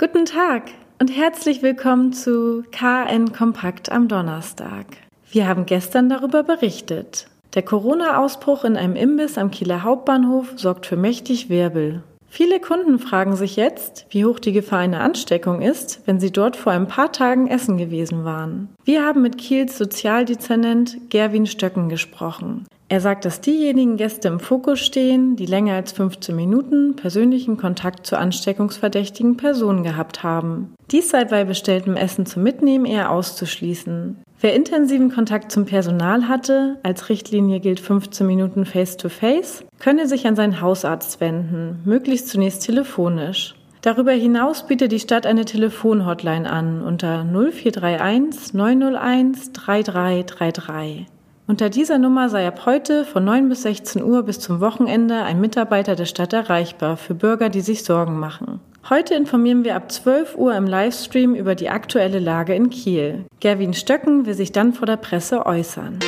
Guten 0.00 0.26
Tag 0.26 0.70
und 1.00 1.08
herzlich 1.08 1.60
willkommen 1.60 2.12
zu 2.12 2.62
KN 2.70 3.32
Kompakt 3.32 3.90
am 3.90 4.06
Donnerstag. 4.06 4.86
Wir 5.32 5.48
haben 5.48 5.66
gestern 5.66 6.08
darüber 6.08 6.44
berichtet. 6.44 7.26
Der 7.56 7.62
Corona-Ausbruch 7.62 8.62
in 8.62 8.76
einem 8.76 8.94
Imbiss 8.94 9.36
am 9.38 9.50
Kieler 9.50 9.82
Hauptbahnhof 9.82 10.52
sorgt 10.54 10.86
für 10.86 10.96
mächtig 10.96 11.48
Wirbel. 11.48 12.04
Viele 12.28 12.60
Kunden 12.60 13.00
fragen 13.00 13.34
sich 13.34 13.56
jetzt, 13.56 14.06
wie 14.10 14.24
hoch 14.24 14.38
die 14.38 14.52
Gefahr 14.52 14.78
einer 14.78 15.00
Ansteckung 15.00 15.62
ist, 15.62 16.00
wenn 16.06 16.20
sie 16.20 16.30
dort 16.30 16.54
vor 16.54 16.70
ein 16.70 16.86
paar 16.86 17.10
Tagen 17.10 17.48
essen 17.48 17.76
gewesen 17.76 18.24
waren. 18.24 18.68
Wir 18.84 19.04
haben 19.04 19.22
mit 19.22 19.36
Kiels 19.36 19.76
Sozialdezernent 19.76 21.10
Gerwin 21.10 21.46
Stöcken 21.46 21.88
gesprochen. 21.88 22.68
Er 22.90 23.00
sagt, 23.02 23.26
dass 23.26 23.42
diejenigen 23.42 23.98
Gäste 23.98 24.28
im 24.28 24.40
Fokus 24.40 24.80
stehen, 24.80 25.36
die 25.36 25.44
länger 25.44 25.74
als 25.74 25.92
15 25.92 26.34
Minuten 26.34 26.96
persönlichen 26.96 27.58
Kontakt 27.58 28.06
zu 28.06 28.16
ansteckungsverdächtigen 28.16 29.36
Personen 29.36 29.82
gehabt 29.82 30.22
haben. 30.22 30.74
Dies 30.90 31.10
sei 31.10 31.26
bei 31.26 31.44
bestelltem 31.44 31.96
Essen 31.96 32.24
zum 32.24 32.42
Mitnehmen 32.42 32.86
eher 32.86 33.10
auszuschließen. 33.10 34.16
Wer 34.40 34.54
intensiven 34.54 35.12
Kontakt 35.12 35.52
zum 35.52 35.66
Personal 35.66 36.28
hatte, 36.28 36.78
als 36.82 37.10
Richtlinie 37.10 37.60
gilt 37.60 37.80
15 37.80 38.26
Minuten 38.26 38.64
Face-to-Face, 38.64 39.64
-face, 39.64 39.64
könne 39.80 40.06
sich 40.08 40.26
an 40.26 40.36
seinen 40.36 40.62
Hausarzt 40.62 41.20
wenden, 41.20 41.80
möglichst 41.84 42.28
zunächst 42.28 42.64
telefonisch. 42.64 43.54
Darüber 43.82 44.12
hinaus 44.12 44.66
bietet 44.66 44.92
die 44.92 45.00
Stadt 45.00 45.26
eine 45.26 45.44
Telefonhotline 45.44 46.50
an 46.50 46.82
unter 46.82 47.24
0431 47.24 48.54
901 48.54 49.52
3333. 49.52 51.06
Unter 51.48 51.70
dieser 51.70 51.96
Nummer 51.96 52.28
sei 52.28 52.46
ab 52.46 52.66
heute 52.66 53.06
von 53.06 53.24
9 53.24 53.48
bis 53.48 53.62
16 53.62 54.04
Uhr 54.04 54.22
bis 54.22 54.38
zum 54.38 54.60
Wochenende 54.60 55.22
ein 55.22 55.40
Mitarbeiter 55.40 55.96
der 55.96 56.04
Stadt 56.04 56.34
erreichbar 56.34 56.98
für 56.98 57.14
Bürger, 57.14 57.48
die 57.48 57.62
sich 57.62 57.84
Sorgen 57.84 58.18
machen. 58.20 58.60
Heute 58.90 59.14
informieren 59.14 59.64
wir 59.64 59.74
ab 59.74 59.90
12 59.90 60.36
Uhr 60.36 60.54
im 60.54 60.66
Livestream 60.66 61.34
über 61.34 61.54
die 61.54 61.70
aktuelle 61.70 62.18
Lage 62.18 62.54
in 62.54 62.68
Kiel. 62.68 63.24
Gerwin 63.40 63.72
Stöcken 63.72 64.26
will 64.26 64.34
sich 64.34 64.52
dann 64.52 64.74
vor 64.74 64.84
der 64.84 64.98
Presse 64.98 65.46
äußern. 65.46 66.00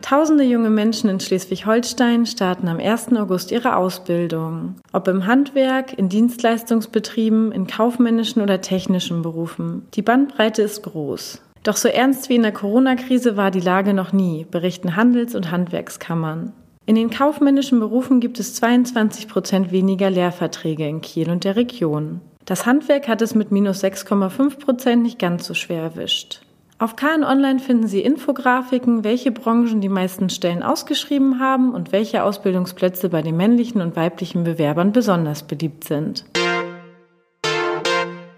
Tausende 0.00 0.44
junge 0.44 0.70
Menschen 0.70 1.10
in 1.10 1.18
Schleswig-Holstein 1.18 2.26
starten 2.26 2.68
am 2.68 2.78
1. 2.78 3.16
August 3.16 3.50
ihre 3.50 3.74
Ausbildung. 3.74 4.76
Ob 4.92 5.08
im 5.08 5.26
Handwerk, 5.26 5.92
in 5.98 6.08
Dienstleistungsbetrieben, 6.08 7.50
in 7.50 7.66
kaufmännischen 7.66 8.42
oder 8.42 8.60
technischen 8.60 9.22
Berufen. 9.22 9.88
Die 9.94 10.02
Bandbreite 10.02 10.62
ist 10.62 10.84
groß. 10.84 11.42
Doch 11.62 11.76
so 11.76 11.88
ernst 11.88 12.28
wie 12.28 12.36
in 12.36 12.42
der 12.42 12.52
Corona-Krise 12.52 13.36
war 13.36 13.50
die 13.50 13.60
Lage 13.60 13.92
noch 13.92 14.12
nie, 14.12 14.46
berichten 14.50 14.96
Handels- 14.96 15.34
und 15.34 15.50
Handwerkskammern. 15.50 16.52
In 16.86 16.94
den 16.94 17.10
kaufmännischen 17.10 17.78
Berufen 17.80 18.20
gibt 18.20 18.40
es 18.40 18.54
22 18.54 19.28
Prozent 19.28 19.70
weniger 19.70 20.10
Lehrverträge 20.10 20.88
in 20.88 21.02
Kiel 21.02 21.30
und 21.30 21.44
der 21.44 21.56
Region. 21.56 22.20
Das 22.46 22.66
Handwerk 22.66 23.06
hat 23.06 23.22
es 23.22 23.34
mit 23.34 23.52
minus 23.52 23.84
6,5 23.84 24.58
Prozent 24.58 25.02
nicht 25.02 25.18
ganz 25.18 25.46
so 25.46 25.54
schwer 25.54 25.82
erwischt. 25.82 26.40
Auf 26.78 26.96
KN 26.96 27.24
Online 27.24 27.58
finden 27.58 27.86
Sie 27.86 28.00
Infografiken, 28.00 29.04
welche 29.04 29.30
Branchen 29.30 29.82
die 29.82 29.90
meisten 29.90 30.30
Stellen 30.30 30.62
ausgeschrieben 30.62 31.38
haben 31.38 31.74
und 31.74 31.92
welche 31.92 32.24
Ausbildungsplätze 32.24 33.10
bei 33.10 33.20
den 33.20 33.36
männlichen 33.36 33.82
und 33.82 33.96
weiblichen 33.96 34.44
Bewerbern 34.44 34.90
besonders 34.92 35.42
beliebt 35.42 35.84
sind. 35.84 36.24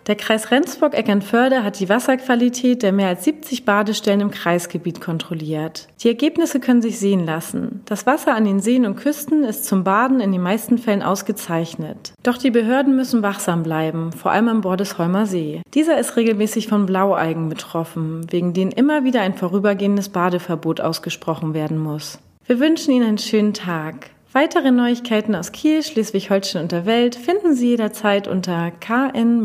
Der 0.08 0.16
Kreis 0.16 0.50
Rendsburg-Eckernförde 0.50 1.62
hat 1.62 1.78
die 1.78 1.88
Wasserqualität 1.88 2.82
der 2.82 2.90
mehr 2.90 3.06
als 3.06 3.22
70 3.22 3.64
Badestellen 3.64 4.20
im 4.20 4.30
Kreisgebiet 4.32 5.00
kontrolliert. 5.00 5.86
Die 6.02 6.08
Ergebnisse 6.08 6.58
können 6.58 6.82
sich 6.82 6.98
sehen 6.98 7.24
lassen. 7.24 7.82
Das 7.84 8.04
Wasser 8.04 8.34
an 8.34 8.44
den 8.44 8.58
Seen 8.58 8.84
und 8.84 8.96
Küsten 8.96 9.44
ist 9.44 9.64
zum 9.64 9.84
Baden 9.84 10.18
in 10.18 10.32
den 10.32 10.42
meisten 10.42 10.78
Fällen 10.78 11.02
ausgezeichnet. 11.02 12.14
Doch 12.24 12.36
die 12.36 12.50
Behörden 12.50 12.96
müssen 12.96 13.22
wachsam 13.22 13.62
bleiben, 13.62 14.10
vor 14.10 14.32
allem 14.32 14.48
am 14.48 14.60
Bordesholmer 14.62 15.26
See. 15.26 15.62
Dieser 15.72 15.98
ist 15.98 16.16
regelmäßig 16.16 16.66
von 16.66 16.86
Blaualgen 16.86 17.48
betroffen, 17.48 18.26
wegen 18.32 18.54
denen 18.54 18.72
immer 18.72 19.04
wieder 19.04 19.20
ein 19.20 19.34
vorübergehendes 19.34 20.08
Badeverbot 20.08 20.80
ausgesprochen 20.80 21.54
werden 21.54 21.78
muss. 21.78 22.18
Wir 22.46 22.58
wünschen 22.58 22.92
Ihnen 22.92 23.06
einen 23.06 23.18
schönen 23.18 23.54
Tag. 23.54 24.10
Weitere 24.34 24.70
Neuigkeiten 24.70 25.34
aus 25.34 25.52
Kiel, 25.52 25.82
Schleswig-Holstein 25.82 26.62
und 26.62 26.72
der 26.72 26.86
Welt 26.86 27.16
finden 27.16 27.54
Sie 27.54 27.68
jederzeit 27.68 28.28
unter 28.28 28.70
kn-online.de. 28.70 29.42